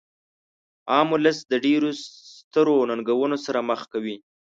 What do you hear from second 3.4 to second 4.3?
سره مخ کوي.